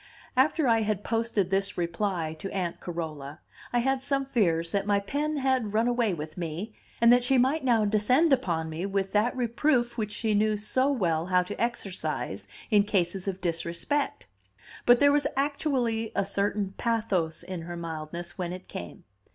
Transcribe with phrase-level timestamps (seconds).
[0.35, 3.39] After I had posted this reply to Aunt Carola,
[3.71, 7.37] I had some fears that my pen had run away with me, and that she
[7.37, 11.61] might now descend upon me with that reproof which she knew so well how to
[11.61, 14.25] exercise in cases of disrespect.
[14.87, 19.03] But there was actually a certain pathos in her mildness when it came.